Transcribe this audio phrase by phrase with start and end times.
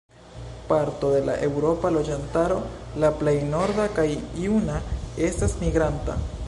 [0.69, 4.09] Parto de la eŭropa loĝantaro -la plej norda kaj
[4.47, 4.83] juna-
[5.31, 6.23] estas migranta.